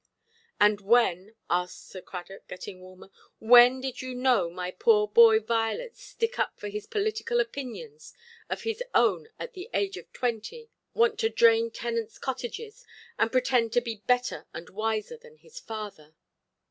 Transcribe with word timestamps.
"And 0.59 0.81
when", 0.81 1.35
asked 1.47 1.89
Sir 1.89 2.01
Cradock, 2.01 2.47
getting 2.47 2.79
warmer, 2.81 3.11
"when 3.37 3.79
did 3.81 4.01
you 4.01 4.15
know 4.15 4.49
my 4.49 4.71
poor 4.71 5.07
boy 5.07 5.39
Violet 5.39 5.95
stick 5.95 6.39
up 6.39 6.57
for 6.59 6.67
political 6.89 7.39
opinions 7.39 8.15
of 8.49 8.63
his 8.63 8.81
own 8.95 9.27
at 9.37 9.53
the 9.53 9.69
age 9.75 9.97
of 9.97 10.11
twenty, 10.11 10.71
want 10.95 11.19
to 11.19 11.29
drain 11.29 11.69
tenants' 11.69 12.17
cottages, 12.17 12.83
and 13.19 13.31
pretend 13.31 13.73
to 13.73 13.79
be 13.81 13.97
better 14.07 14.47
and 14.55 14.71
wiser 14.71 15.17
than 15.17 15.37
his 15.37 15.59
father"? 15.59 16.15